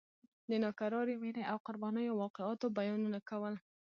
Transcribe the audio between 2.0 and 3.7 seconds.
واقعاتو بیانونه کول.